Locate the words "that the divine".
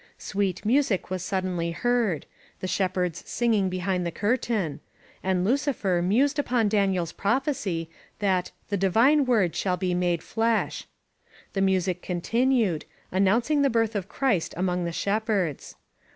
8.17-9.25